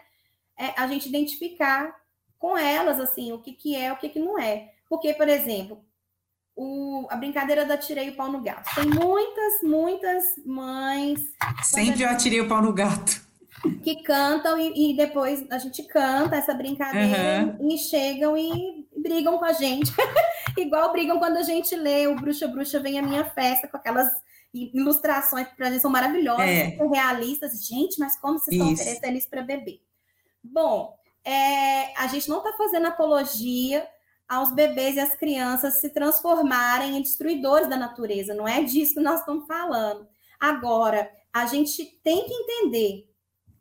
É, 0.57 0.79
a 0.79 0.87
gente 0.87 1.09
identificar 1.09 1.95
com 2.39 2.57
elas 2.57 2.99
assim 2.99 3.33
o 3.33 3.41
que, 3.41 3.53
que 3.53 3.75
é, 3.75 3.91
o 3.91 3.97
que, 3.97 4.09
que 4.09 4.19
não 4.19 4.39
é. 4.39 4.73
Porque, 4.95 5.13
por 5.13 5.27
exemplo, 5.27 5.83
o, 6.55 7.05
a 7.09 7.17
brincadeira 7.17 7.65
da 7.65 7.77
tirei 7.77 8.11
o 8.11 8.15
pau 8.15 8.31
no 8.31 8.41
gato. 8.41 8.73
Tem 8.75 8.85
muitas, 8.85 9.61
muitas 9.61 10.23
mães. 10.45 11.19
Sempre 11.63 12.03
eu 12.03 12.09
atirei 12.09 12.39
o 12.39 12.47
pau 12.47 12.61
no 12.61 12.71
gato. 12.71 13.21
Que 13.83 14.01
cantam 14.03 14.57
e, 14.57 14.91
e 14.91 14.95
depois 14.95 15.45
a 15.51 15.57
gente 15.57 15.83
canta 15.83 16.37
essa 16.37 16.53
brincadeira 16.53 17.57
uhum. 17.59 17.69
e 17.69 17.77
chegam 17.77 18.37
e 18.37 18.87
brigam 18.95 19.37
com 19.37 19.43
a 19.43 19.51
gente. 19.51 19.91
Igual 20.57 20.93
brigam 20.93 21.19
quando 21.19 21.37
a 21.37 21.43
gente 21.43 21.75
lê 21.75 22.07
o 22.07 22.15
Bruxa 22.15 22.47
Bruxa 22.47 22.79
Vem 22.79 22.97
a 22.97 23.01
Minha 23.01 23.25
Festa, 23.25 23.67
com 23.67 23.75
aquelas 23.75 24.09
ilustrações 24.53 25.49
que 25.49 25.57
pra 25.57 25.69
gente 25.69 25.81
são 25.81 25.91
maravilhosas, 25.91 26.47
é. 26.47 26.77
realistas. 26.89 27.67
Gente, 27.67 27.99
mas 27.99 28.17
como 28.17 28.39
vocês 28.39 28.55
estão 28.55 28.71
oferecendo 28.71 29.17
isso 29.17 29.29
para 29.29 29.41
bebê? 29.41 29.81
Bom, 30.41 30.95
é, 31.25 31.93
a 31.97 32.07
gente 32.07 32.29
não 32.29 32.37
está 32.37 32.53
fazendo 32.53 32.87
apologia 32.87 33.85
aos 34.27 34.53
bebês 34.53 34.95
e 34.95 34.99
às 34.99 35.15
crianças 35.15 35.79
se 35.79 35.89
transformarem 35.89 36.97
em 36.97 37.01
destruidores 37.01 37.69
da 37.69 37.77
natureza. 37.77 38.33
Não 38.33 38.47
é 38.47 38.63
disso 38.63 38.95
que 38.95 38.99
nós 38.99 39.19
estamos 39.19 39.45
falando. 39.45 40.07
Agora, 40.39 41.09
a 41.33 41.45
gente 41.45 41.99
tem 42.03 42.25
que 42.25 42.33
entender 42.33 43.09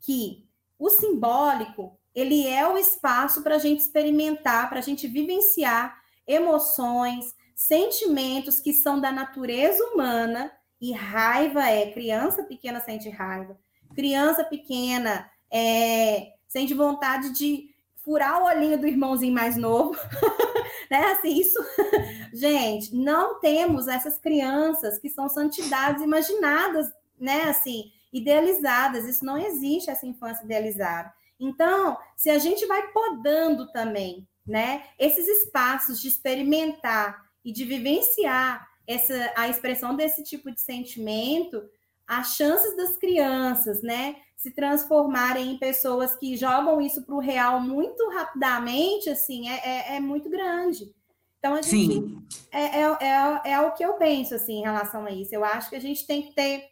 que 0.00 0.48
o 0.78 0.88
simbólico 0.90 1.98
ele 2.14 2.46
é 2.46 2.66
o 2.66 2.78
espaço 2.78 3.42
para 3.42 3.56
a 3.56 3.58
gente 3.58 3.80
experimentar, 3.80 4.68
para 4.68 4.78
a 4.78 4.82
gente 4.82 5.08
vivenciar 5.08 5.98
emoções, 6.26 7.34
sentimentos 7.54 8.60
que 8.60 8.72
são 8.72 9.00
da 9.00 9.10
natureza 9.10 9.84
humana, 9.86 10.50
e 10.80 10.92
raiva 10.92 11.68
é 11.68 11.90
criança 11.92 12.44
pequena 12.44 12.78
sente 12.80 13.08
raiva, 13.08 13.58
criança 13.94 14.44
pequena 14.44 15.30
é, 15.50 16.32
sente 16.46 16.74
vontade 16.74 17.32
de 17.32 17.70
furar 18.04 18.42
o 18.42 18.44
olhinho 18.44 18.78
do 18.78 18.86
irmãozinho 18.86 19.32
mais 19.32 19.56
novo, 19.56 19.96
né? 20.90 21.12
Assim, 21.12 21.38
isso, 21.38 21.58
gente, 22.32 22.94
não 22.94 23.40
temos 23.40 23.88
essas 23.88 24.18
crianças 24.18 24.98
que 24.98 25.08
são 25.08 25.28
santidades 25.28 26.02
imaginadas, 26.02 26.92
né? 27.18 27.44
Assim, 27.44 27.92
idealizadas. 28.12 29.06
Isso 29.06 29.24
não 29.24 29.38
existe 29.38 29.90
essa 29.90 30.06
infância 30.06 30.44
idealizada. 30.44 31.12
Então, 31.38 31.98
se 32.16 32.30
a 32.30 32.38
gente 32.38 32.64
vai 32.66 32.88
podando 32.92 33.70
também, 33.72 34.26
né? 34.46 34.84
Esses 34.98 35.26
espaços 35.26 36.00
de 36.00 36.08
experimentar 36.08 37.24
e 37.44 37.52
de 37.52 37.64
vivenciar 37.64 38.68
essa 38.86 39.32
a 39.34 39.48
expressão 39.48 39.96
desse 39.96 40.22
tipo 40.22 40.50
de 40.50 40.60
sentimento, 40.60 41.62
as 42.06 42.34
chances 42.36 42.76
das 42.76 42.96
crianças, 42.96 43.82
né, 43.82 44.16
se 44.44 44.50
transformarem 44.50 45.52
em 45.52 45.58
pessoas 45.58 46.14
que 46.16 46.36
jogam 46.36 46.78
isso 46.78 47.02
para 47.02 47.14
o 47.14 47.18
real 47.18 47.62
muito 47.62 48.06
rapidamente, 48.10 49.08
assim, 49.08 49.48
é, 49.48 49.54
é, 49.64 49.96
é, 49.96 50.00
muito 50.00 50.28
grande. 50.28 50.94
Então, 51.38 51.54
a 51.54 51.62
gente. 51.62 51.70
Sim. 51.70 52.22
É, 52.52 52.80
é, 52.80 52.96
é, 53.00 53.52
é 53.52 53.60
o 53.62 53.72
que 53.72 53.82
eu 53.82 53.94
penso, 53.94 54.34
assim, 54.34 54.58
em 54.58 54.62
relação 54.62 55.06
a 55.06 55.10
isso. 55.10 55.34
Eu 55.34 55.42
acho 55.46 55.70
que 55.70 55.76
a 55.76 55.80
gente 55.80 56.06
tem 56.06 56.20
que 56.20 56.34
ter 56.34 56.62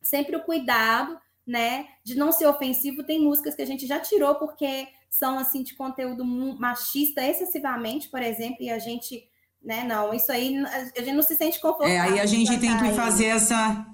sempre 0.00 0.36
o 0.36 0.44
cuidado, 0.44 1.18
né, 1.44 1.88
de 2.04 2.14
não 2.16 2.30
ser 2.30 2.46
ofensivo. 2.46 3.02
Tem 3.02 3.20
músicas 3.20 3.56
que 3.56 3.62
a 3.62 3.66
gente 3.66 3.84
já 3.84 3.98
tirou 3.98 4.36
porque 4.36 4.86
são, 5.10 5.40
assim, 5.40 5.64
de 5.64 5.74
conteúdo 5.74 6.24
machista 6.24 7.20
excessivamente, 7.20 8.08
por 8.08 8.22
exemplo, 8.22 8.58
e 8.60 8.70
a 8.70 8.78
gente. 8.78 9.28
Né, 9.60 9.82
não, 9.82 10.14
isso 10.14 10.30
aí 10.30 10.56
a 10.64 11.00
gente 11.00 11.14
não 11.14 11.22
se 11.22 11.34
sente 11.34 11.60
confortável. 11.60 11.96
É, 11.96 11.98
aí 11.98 12.20
a 12.20 12.26
gente 12.26 12.60
tem 12.60 12.78
que 12.78 12.92
fazer 12.92 13.26
essa 13.26 13.84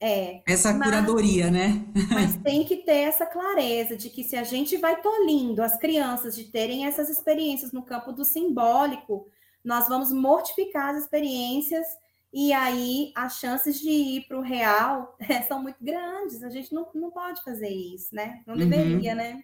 é, 0.00 0.42
essa 0.46 0.72
mas, 0.72 0.88
curadoria, 0.88 1.50
né? 1.50 1.84
mas 2.12 2.36
tem 2.44 2.64
que 2.64 2.76
ter 2.78 2.98
essa 2.98 3.24
clareza 3.24 3.96
de 3.96 4.10
que 4.10 4.22
se 4.22 4.36
a 4.36 4.44
gente 4.44 4.76
vai 4.76 5.00
tolindo 5.00 5.62
as 5.62 5.78
crianças 5.78 6.36
de 6.36 6.44
terem 6.44 6.86
essas 6.86 7.08
experiências 7.08 7.72
no 7.72 7.82
campo 7.82 8.12
do 8.12 8.24
simbólico, 8.24 9.26
nós 9.64 9.88
vamos 9.88 10.12
mortificar 10.12 10.94
as 10.94 11.02
experiências 11.02 11.86
e 12.32 12.52
aí 12.52 13.12
as 13.14 13.38
chances 13.38 13.80
de 13.80 13.88
ir 13.88 14.28
para 14.28 14.38
o 14.38 14.42
real 14.42 15.16
é, 15.28 15.42
são 15.42 15.62
muito 15.62 15.82
grandes. 15.82 16.42
A 16.42 16.50
gente 16.50 16.74
não, 16.74 16.86
não 16.94 17.10
pode 17.10 17.42
fazer 17.42 17.70
isso, 17.70 18.14
né? 18.14 18.42
Não 18.46 18.56
deveria, 18.56 19.12
uhum. 19.12 19.16
né? 19.16 19.42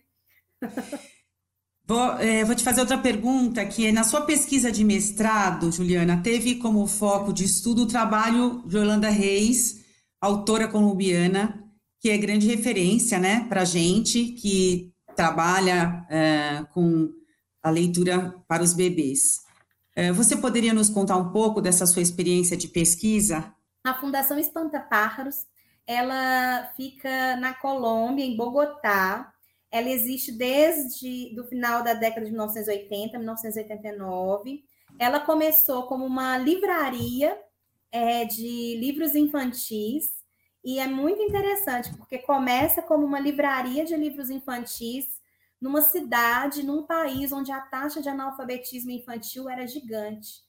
Vou, 1.84 2.12
é, 2.18 2.44
vou, 2.44 2.54
te 2.54 2.62
fazer 2.62 2.80
outra 2.80 2.96
pergunta, 2.96 3.66
que 3.66 3.86
é, 3.86 3.92
na 3.92 4.04
sua 4.04 4.20
pesquisa 4.20 4.70
de 4.70 4.84
mestrado, 4.84 5.72
Juliana, 5.72 6.22
teve 6.22 6.54
como 6.54 6.86
foco 6.86 7.32
de 7.32 7.44
estudo 7.44 7.82
o 7.82 7.86
trabalho 7.86 8.62
de 8.66 8.76
Yolanda 8.76 9.10
Reis, 9.10 9.81
autora 10.22 10.68
colombiana, 10.68 11.68
que 12.00 12.08
é 12.08 12.16
grande 12.16 12.46
referência, 12.46 13.18
né, 13.18 13.44
para 13.48 13.64
gente 13.64 14.26
que 14.26 14.94
trabalha 15.16 16.06
é, 16.08 16.64
com 16.72 17.10
a 17.60 17.68
leitura 17.68 18.32
para 18.46 18.62
os 18.62 18.72
bebês. 18.72 19.40
É, 19.94 20.12
você 20.12 20.36
poderia 20.36 20.72
nos 20.72 20.88
contar 20.88 21.16
um 21.16 21.32
pouco 21.32 21.60
dessa 21.60 21.84
sua 21.86 22.00
experiência 22.00 22.56
de 22.56 22.68
pesquisa? 22.68 23.52
A 23.84 23.94
Fundação 23.94 24.38
Espanta 24.38 24.78
Pájaros, 24.78 25.44
ela 25.86 26.72
fica 26.76 27.36
na 27.36 27.52
Colômbia, 27.52 28.24
em 28.24 28.36
Bogotá. 28.36 29.32
Ela 29.70 29.88
existe 29.88 30.30
desde 30.30 31.34
do 31.34 31.44
final 31.44 31.82
da 31.82 31.94
década 31.94 32.24
de 32.24 32.30
1980, 32.30 33.18
1989. 33.18 34.62
Ela 34.98 35.20
começou 35.20 35.82
como 35.84 36.06
uma 36.06 36.38
livraria 36.38 37.36
é, 37.92 38.24
de 38.24 38.76
livros 38.80 39.14
infantis, 39.14 40.22
e 40.64 40.78
é 40.78 40.86
muito 40.86 41.20
interessante, 41.20 41.94
porque 41.96 42.18
começa 42.18 42.80
como 42.82 43.04
uma 43.04 43.20
livraria 43.20 43.84
de 43.84 43.96
livros 43.96 44.30
infantis 44.30 45.20
numa 45.60 45.82
cidade, 45.82 46.62
num 46.62 46.84
país 46.84 47.32
onde 47.32 47.52
a 47.52 47.60
taxa 47.60 48.00
de 48.00 48.08
analfabetismo 48.08 48.90
infantil 48.90 49.48
era 49.48 49.66
gigante. 49.66 50.42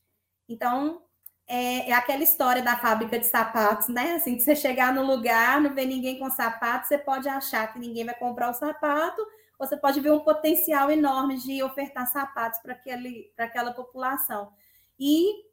Então, 0.47 1.03
é, 1.47 1.89
é, 1.89 1.93
aquela 1.93 2.23
história 2.23 2.61
da 2.61 2.77
fábrica 2.77 3.19
de 3.19 3.25
sapatos, 3.27 3.87
né? 3.89 4.13
Assim, 4.13 4.35
que 4.35 4.41
você 4.41 4.55
chegar 4.55 4.93
no 4.93 5.03
lugar, 5.05 5.59
não 5.61 5.73
vê 5.73 5.85
ninguém 5.85 6.17
com 6.17 6.29
sapato, 6.29 6.87
você 6.87 6.97
pode 6.97 7.27
achar 7.27 7.71
que 7.71 7.79
ninguém 7.79 8.05
vai 8.05 8.17
comprar 8.17 8.49
o 8.49 8.53
sapato, 8.53 9.21
você 9.59 9.77
pode 9.77 9.99
ver 9.99 10.11
um 10.11 10.21
potencial 10.21 10.89
enorme 10.89 11.37
de 11.37 11.61
ofertar 11.61 12.07
sapatos 12.07 12.59
para 12.59 13.45
aquela 13.45 13.71
população. 13.73 14.51
E 14.99 15.52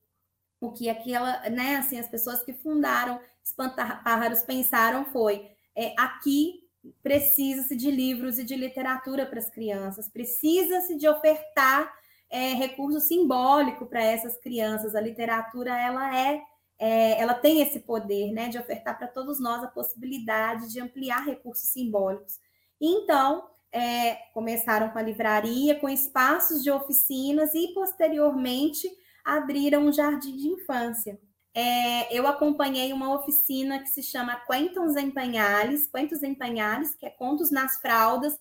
o 0.61 0.71
que 0.73 0.88
aquela, 0.88 1.49
né, 1.49 1.76
assim, 1.76 1.99
as 1.99 2.09
pessoas 2.09 2.43
que 2.43 2.52
fundaram 2.52 3.21
Espantapájaros 3.50 4.43
pensaram 4.43 5.05
foi: 5.07 5.50
é, 5.76 5.95
aqui 5.99 6.61
precisa-se 7.02 7.76
de 7.76 7.90
livros 7.90 8.38
e 8.38 8.45
de 8.45 8.57
literatura 8.57 9.26
para 9.26 9.38
as 9.38 9.50
crianças, 9.50 10.09
precisa-se 10.09 10.97
de 10.97 11.09
ofertar 11.09 11.93
é, 12.31 12.55
recurso 12.55 13.00
simbólico 13.00 13.87
para 13.87 14.02
essas 14.02 14.38
crianças. 14.38 14.95
A 14.95 15.00
literatura 15.00 15.79
ela 15.79 16.17
é, 16.17 16.40
é, 16.79 17.21
ela 17.21 17.35
tem 17.35 17.61
esse 17.61 17.81
poder, 17.81 18.33
né, 18.33 18.49
de 18.49 18.59
ofertar 18.59 18.97
para 18.97 19.09
todos 19.09 19.40
nós 19.40 19.62
a 19.62 19.69
possibilidade 19.69 20.73
de 20.73 20.81
ampliar 20.81 21.25
recursos 21.26 21.69
simbólicos. 21.69 22.38
Então 22.81 23.47
é, 23.73 24.14
começaram 24.33 24.90
com 24.90 24.99
a 24.99 25.02
livraria, 25.02 25.79
com 25.79 25.88
espaços 25.88 26.62
de 26.62 26.71
oficinas 26.71 27.52
e 27.55 27.75
posteriormente 27.75 28.88
abriram 29.25 29.87
um 29.87 29.93
jardim 29.93 30.37
de 30.37 30.49
infância. 30.49 31.19
É, 31.55 32.17
eu 32.17 32.27
acompanhei 32.27 32.93
uma 32.93 33.12
oficina 33.15 33.81
que 33.81 33.89
se 33.89 34.03
chama 34.03 34.41
Quentos 34.47 34.97
em 34.97 35.11
Panhales, 35.11 35.89
Quentos 35.89 36.23
em 36.23 36.35
Panhales, 36.35 36.95
que 36.95 37.07
é 37.07 37.11
Contos 37.11 37.50
nas 37.50 37.81
Fraldas, 37.81 38.39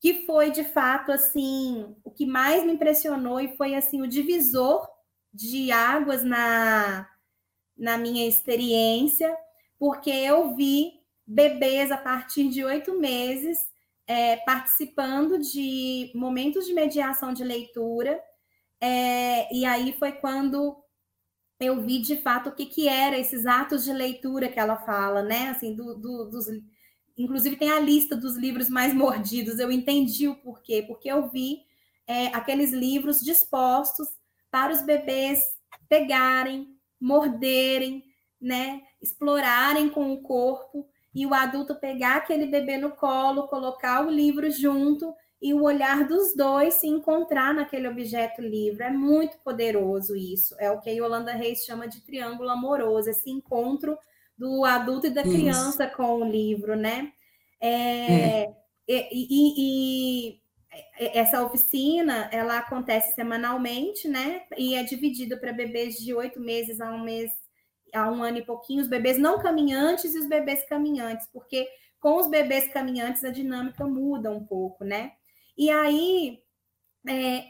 que 0.00 0.26
foi 0.26 0.50
de 0.50 0.64
fato 0.64 1.12
assim 1.12 1.96
o 2.04 2.10
que 2.10 2.26
mais 2.26 2.64
me 2.64 2.72
impressionou 2.72 3.40
e 3.40 3.56
foi 3.56 3.74
assim 3.74 4.02
o 4.02 4.08
divisor 4.08 4.86
de 5.32 5.72
águas 5.72 6.22
na, 6.22 7.08
na 7.76 7.96
minha 7.96 8.28
experiência, 8.28 9.34
porque 9.78 10.10
eu 10.10 10.54
vi 10.54 10.92
bebês 11.26 11.90
a 11.90 11.96
partir 11.96 12.48
de 12.48 12.64
oito 12.64 12.98
meses 12.98 13.58
é, 14.06 14.36
participando 14.38 15.38
de 15.38 16.12
momentos 16.14 16.66
de 16.66 16.74
mediação 16.74 17.32
de 17.32 17.44
leitura, 17.44 18.20
é, 18.82 19.54
e 19.54 19.64
aí 19.64 19.92
foi 19.92 20.10
quando 20.10 20.76
eu 21.60 21.80
vi 21.80 22.00
de 22.00 22.16
fato 22.16 22.48
o 22.48 22.52
que, 22.52 22.66
que 22.66 22.88
era 22.88 23.16
esses 23.16 23.46
atos 23.46 23.84
de 23.84 23.92
leitura 23.92 24.48
que 24.48 24.58
ela 24.58 24.76
fala, 24.78 25.22
né? 25.22 25.50
Assim, 25.50 25.76
do, 25.76 25.94
do, 25.94 26.24
dos, 26.28 26.46
inclusive 27.16 27.54
tem 27.54 27.70
a 27.70 27.78
lista 27.78 28.16
dos 28.16 28.36
livros 28.36 28.68
mais 28.68 28.92
mordidos. 28.92 29.60
Eu 29.60 29.70
entendi 29.70 30.26
o 30.26 30.34
porquê, 30.34 30.82
porque 30.82 31.08
eu 31.08 31.30
vi 31.30 31.60
é, 32.08 32.26
aqueles 32.34 32.72
livros 32.72 33.20
dispostos 33.20 34.08
para 34.50 34.72
os 34.72 34.82
bebês 34.82 35.38
pegarem, 35.88 36.66
morderem, 37.00 38.02
né? 38.40 38.82
Explorarem 39.00 39.88
com 39.90 40.12
o 40.12 40.22
corpo 40.22 40.88
e 41.14 41.24
o 41.24 41.32
adulto 41.32 41.76
pegar 41.76 42.16
aquele 42.16 42.46
bebê 42.46 42.78
no 42.78 42.90
colo, 42.90 43.46
colocar 43.46 44.04
o 44.04 44.10
livro 44.10 44.50
junto 44.50 45.14
e 45.42 45.52
o 45.52 45.64
olhar 45.64 46.06
dos 46.06 46.36
dois 46.36 46.74
se 46.74 46.86
encontrar 46.86 47.52
naquele 47.52 47.88
objeto 47.88 48.40
livre. 48.40 48.84
É 48.84 48.90
muito 48.90 49.36
poderoso 49.38 50.14
isso. 50.14 50.54
É 50.60 50.70
o 50.70 50.78
que 50.78 50.88
a 50.88 50.92
Yolanda 50.92 51.32
Reis 51.32 51.64
chama 51.64 51.88
de 51.88 52.00
triângulo 52.00 52.48
amoroso, 52.48 53.10
esse 53.10 53.28
encontro 53.28 53.98
do 54.38 54.64
adulto 54.64 55.08
e 55.08 55.10
da 55.10 55.24
criança 55.24 55.86
isso. 55.86 55.96
com 55.96 56.20
o 56.20 56.24
livro, 56.24 56.76
né? 56.76 57.12
É, 57.60 58.42
é. 58.42 58.54
E, 58.88 59.26
e, 59.30 60.38
e, 60.38 60.40
essa 60.96 61.44
oficina, 61.44 62.28
ela 62.32 62.58
acontece 62.58 63.12
semanalmente, 63.14 64.06
né? 64.06 64.42
E 64.56 64.76
é 64.76 64.84
dividida 64.84 65.36
para 65.36 65.52
bebês 65.52 65.96
de 65.96 66.14
oito 66.14 66.38
meses 66.40 66.80
a 66.80 66.88
um 66.92 67.02
mês, 67.02 67.32
a 67.92 68.08
um 68.08 68.22
ano 68.22 68.38
e 68.38 68.44
pouquinho, 68.44 68.80
os 68.80 68.88
bebês 68.88 69.18
não 69.18 69.40
caminhantes 69.40 70.14
e 70.14 70.18
os 70.18 70.26
bebês 70.28 70.64
caminhantes, 70.68 71.26
porque 71.32 71.68
com 72.00 72.16
os 72.16 72.28
bebês 72.28 72.72
caminhantes 72.72 73.24
a 73.24 73.30
dinâmica 73.30 73.84
muda 73.84 74.30
um 74.30 74.44
pouco, 74.44 74.84
né? 74.84 75.12
E 75.62 75.70
aí, 75.70 76.40
é, 77.06 77.44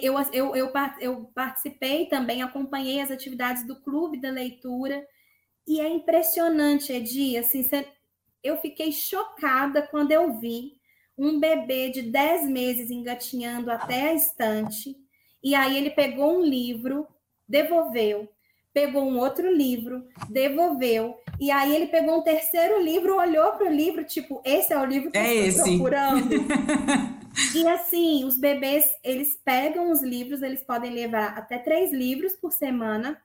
eu, 0.00 0.14
eu, 0.32 0.54
eu, 0.54 0.72
eu 1.00 1.30
participei 1.34 2.06
também, 2.06 2.40
acompanhei 2.40 3.00
as 3.00 3.10
atividades 3.10 3.66
do 3.66 3.82
Clube 3.82 4.20
da 4.20 4.30
Leitura, 4.30 5.04
e 5.66 5.80
é 5.80 5.88
impressionante, 5.88 6.92
Edi, 6.92 7.36
assim, 7.36 7.68
eu 8.40 8.56
fiquei 8.58 8.92
chocada 8.92 9.82
quando 9.82 10.12
eu 10.12 10.38
vi 10.38 10.74
um 11.18 11.40
bebê 11.40 11.90
de 11.90 12.02
10 12.02 12.48
meses 12.48 12.88
engatinhando 12.88 13.68
até 13.72 14.10
a 14.10 14.14
estante, 14.14 14.96
e 15.42 15.52
aí 15.52 15.76
ele 15.76 15.90
pegou 15.90 16.38
um 16.38 16.44
livro, 16.44 17.04
devolveu, 17.48 18.28
pegou 18.72 19.02
um 19.02 19.18
outro 19.18 19.52
livro, 19.52 20.06
devolveu, 20.30 21.16
e 21.40 21.50
aí 21.50 21.74
ele 21.74 21.88
pegou 21.88 22.16
um 22.16 22.22
terceiro 22.22 22.80
livro, 22.80 23.16
olhou 23.16 23.54
para 23.54 23.66
o 23.66 23.74
livro, 23.74 24.04
tipo, 24.04 24.40
esse 24.44 24.72
é 24.72 24.78
o 24.78 24.84
livro 24.84 25.10
que 25.10 25.18
é 25.18 25.34
eu 25.34 25.46
estou 25.48 25.64
procurando. 25.64 26.30
E 27.54 27.66
assim, 27.68 28.24
os 28.24 28.38
bebês, 28.38 28.84
eles 29.04 29.38
pegam 29.44 29.90
os 29.90 30.02
livros, 30.02 30.42
eles 30.42 30.62
podem 30.62 30.92
levar 30.92 31.36
até 31.36 31.58
três 31.58 31.92
livros 31.92 32.34
por 32.34 32.52
semana, 32.52 33.20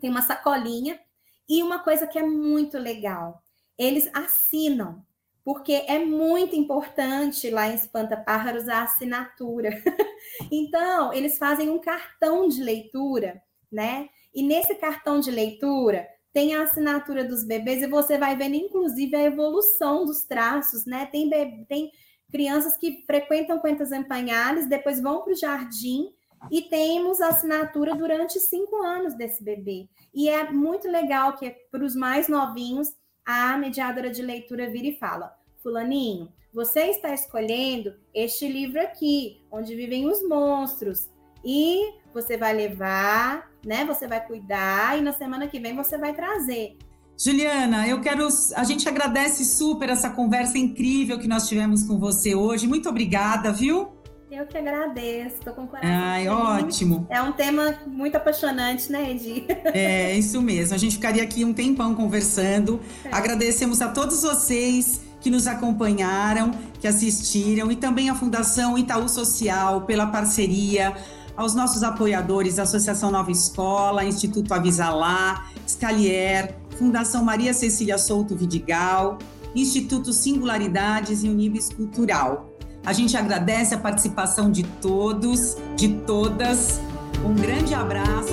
tem 0.00 0.10
uma 0.10 0.22
sacolinha, 0.22 1.00
e 1.48 1.62
uma 1.62 1.78
coisa 1.78 2.06
que 2.06 2.18
é 2.18 2.22
muito 2.22 2.76
legal, 2.78 3.42
eles 3.78 4.10
assinam, 4.12 5.02
porque 5.42 5.72
é 5.86 5.98
muito 5.98 6.54
importante 6.54 7.48
lá 7.48 7.68
em 7.68 7.74
Espanta 7.74 8.18
Pájaros 8.18 8.68
a 8.68 8.82
assinatura. 8.82 9.70
então, 10.52 11.10
eles 11.14 11.38
fazem 11.38 11.70
um 11.70 11.78
cartão 11.78 12.48
de 12.48 12.62
leitura, 12.62 13.42
né? 13.72 14.10
E 14.34 14.42
nesse 14.42 14.74
cartão 14.74 15.20
de 15.20 15.30
leitura 15.30 16.06
tem 16.34 16.54
a 16.54 16.64
assinatura 16.64 17.24
dos 17.24 17.44
bebês 17.44 17.82
e 17.82 17.86
você 17.86 18.18
vai 18.18 18.36
vendo, 18.36 18.56
inclusive, 18.56 19.16
a 19.16 19.22
evolução 19.22 20.04
dos 20.04 20.24
traços, 20.24 20.84
né? 20.84 21.06
Tem, 21.06 21.30
tem 21.66 21.90
crianças 22.30 22.76
que 22.76 23.04
frequentam 23.06 23.60
Quentas 23.60 23.92
Empanhales, 23.92 24.68
depois 24.68 25.00
vão 25.00 25.22
para 25.22 25.32
o 25.32 25.36
jardim 25.36 26.12
e 26.50 26.62
temos 26.62 27.20
a 27.20 27.28
assinatura 27.28 27.94
durante 27.94 28.38
cinco 28.38 28.76
anos 28.76 29.14
desse 29.14 29.42
bebê. 29.42 29.88
E 30.14 30.28
é 30.28 30.50
muito 30.50 30.88
legal 30.88 31.36
que 31.36 31.50
para 31.70 31.84
os 31.84 31.94
mais 31.94 32.28
novinhos, 32.28 32.94
a 33.24 33.58
mediadora 33.58 34.10
de 34.10 34.22
leitura 34.22 34.70
vira 34.70 34.86
e 34.86 34.98
fala: 34.98 35.34
Fulaninho, 35.62 36.32
você 36.52 36.86
está 36.86 37.12
escolhendo 37.12 37.94
este 38.14 38.48
livro 38.48 38.80
aqui, 38.80 39.42
onde 39.50 39.74
vivem 39.74 40.06
os 40.06 40.26
monstros. 40.26 41.10
E 41.44 41.94
você 42.12 42.36
vai 42.36 42.52
levar, 42.52 43.50
né? 43.64 43.84
Você 43.84 44.06
vai 44.06 44.24
cuidar 44.26 44.98
e 44.98 45.02
na 45.02 45.12
semana 45.12 45.46
que 45.46 45.60
vem 45.60 45.76
você 45.76 45.96
vai 45.96 46.14
trazer. 46.14 46.76
Juliana, 47.20 47.88
eu 47.88 48.00
quero. 48.00 48.28
A 48.54 48.62
gente 48.62 48.88
agradece 48.88 49.44
super 49.44 49.88
essa 49.88 50.08
conversa 50.08 50.56
incrível 50.56 51.18
que 51.18 51.26
nós 51.26 51.48
tivemos 51.48 51.82
com 51.82 51.98
você 51.98 52.34
hoje. 52.34 52.68
Muito 52.68 52.88
obrigada, 52.88 53.50
viu? 53.52 53.88
Eu 54.30 54.46
que 54.46 54.56
agradeço, 54.56 55.36
estou 55.38 55.54
com 55.54 55.64
o 55.64 55.66
coração. 55.66 55.90
Ai, 55.90 56.28
ótimo. 56.28 57.06
É 57.10 57.20
um 57.20 57.32
tema 57.32 57.74
muito 57.86 58.14
apaixonante, 58.14 58.92
né, 58.92 59.10
Edi? 59.10 59.46
É, 59.64 60.14
isso 60.16 60.40
mesmo. 60.40 60.74
A 60.74 60.78
gente 60.78 60.96
ficaria 60.96 61.22
aqui 61.22 61.44
um 61.44 61.52
tempão 61.52 61.94
conversando. 61.94 62.78
É. 63.04 63.08
Agradecemos 63.10 63.80
a 63.80 63.88
todos 63.88 64.22
vocês 64.22 65.00
que 65.20 65.30
nos 65.30 65.46
acompanharam, 65.46 66.52
que 66.78 66.86
assistiram, 66.86 67.72
e 67.72 67.76
também 67.76 68.10
a 68.10 68.14
Fundação 68.14 68.78
Itaú 68.78 69.08
Social 69.08 69.82
pela 69.82 70.06
parceria, 70.06 70.94
aos 71.34 71.54
nossos 71.54 71.82
apoiadores, 71.82 72.58
Associação 72.58 73.10
Nova 73.10 73.30
Escola, 73.30 74.04
Instituto 74.04 74.52
Avisalá, 74.52 75.46
Scalier, 75.66 76.57
Fundação 76.78 77.24
Maria 77.24 77.52
Cecília 77.52 77.98
Souto 77.98 78.36
Vidigal, 78.36 79.18
Instituto 79.54 80.12
Singularidades 80.12 81.24
e 81.24 81.28
Unibis 81.28 81.70
Cultural. 81.70 82.52
A 82.86 82.92
gente 82.92 83.16
agradece 83.16 83.74
a 83.74 83.78
participação 83.78 84.48
de 84.48 84.62
todos, 84.62 85.56
de 85.74 85.88
todas. 86.06 86.80
Um 87.24 87.34
grande 87.34 87.74
abraço. 87.74 88.32